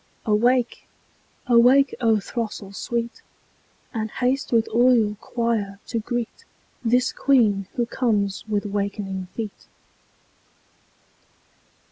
[0.25, 0.87] Awake!
[1.45, 3.21] awake, O throstle sweet!
[3.93, 6.43] And haste with all your choir to greet
[6.83, 9.67] This Queen who comes with wakening feet.